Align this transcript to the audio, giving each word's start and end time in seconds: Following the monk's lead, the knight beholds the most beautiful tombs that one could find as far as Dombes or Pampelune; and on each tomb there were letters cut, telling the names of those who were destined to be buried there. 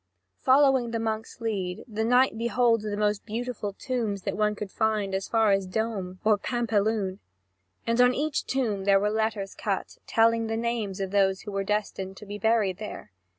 Following 0.39 0.89
the 0.89 0.99
monk's 0.99 1.41
lead, 1.41 1.83
the 1.87 2.03
knight 2.03 2.35
beholds 2.35 2.83
the 2.83 2.97
most 2.97 3.23
beautiful 3.23 3.73
tombs 3.73 4.23
that 4.23 4.35
one 4.35 4.55
could 4.55 4.71
find 4.71 5.13
as 5.13 5.27
far 5.27 5.51
as 5.51 5.67
Dombes 5.67 6.17
or 6.23 6.39
Pampelune; 6.39 7.19
and 7.85 8.01
on 8.01 8.15
each 8.15 8.45
tomb 8.47 8.85
there 8.85 8.99
were 8.99 9.11
letters 9.11 9.53
cut, 9.53 9.99
telling 10.07 10.47
the 10.47 10.57
names 10.57 10.99
of 10.99 11.11
those 11.11 11.41
who 11.41 11.51
were 11.51 11.63
destined 11.63 12.17
to 12.17 12.25
be 12.25 12.39
buried 12.39 12.79
there. 12.79 13.11